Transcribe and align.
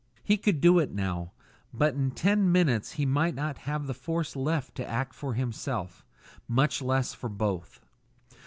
He 0.23 0.35
could 0.35 0.61
do 0.61 0.79
it 0.79 0.89
now; 0.91 1.31
but 1.71 1.93
in 1.93 2.09
ten 2.09 2.51
minutes 2.51 2.93
he 2.93 3.05
might 3.05 3.35
not 3.35 3.59
have 3.69 3.85
the 3.85 3.93
force 3.93 4.35
left 4.35 4.73
to 4.77 4.89
act 4.89 5.13
for 5.13 5.35
himself, 5.35 6.03
much 6.49 6.81
less 6.81 7.13
for 7.13 7.29
both! 7.29 7.79